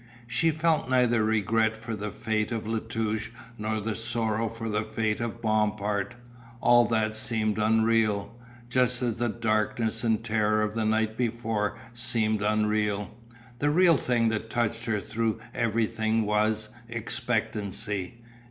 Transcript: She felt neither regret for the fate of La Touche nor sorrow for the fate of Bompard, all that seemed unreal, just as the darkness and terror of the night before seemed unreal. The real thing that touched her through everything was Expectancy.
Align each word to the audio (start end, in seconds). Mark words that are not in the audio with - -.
She 0.25 0.49
felt 0.49 0.89
neither 0.89 1.23
regret 1.23 1.77
for 1.77 1.95
the 1.95 2.09
fate 2.09 2.51
of 2.51 2.65
La 2.65 2.79
Touche 2.79 3.29
nor 3.59 3.93
sorrow 3.93 4.47
for 4.49 4.67
the 4.67 4.81
fate 4.83 5.19
of 5.19 5.43
Bompard, 5.43 6.15
all 6.59 6.85
that 6.85 7.13
seemed 7.13 7.59
unreal, 7.59 8.35
just 8.67 9.03
as 9.03 9.17
the 9.17 9.29
darkness 9.29 10.03
and 10.03 10.23
terror 10.25 10.63
of 10.63 10.73
the 10.73 10.85
night 10.85 11.17
before 11.17 11.77
seemed 11.93 12.41
unreal. 12.41 13.15
The 13.59 13.69
real 13.69 13.95
thing 13.95 14.29
that 14.29 14.49
touched 14.49 14.85
her 14.85 14.99
through 15.01 15.39
everything 15.53 16.25
was 16.25 16.69
Expectancy. 16.89 18.23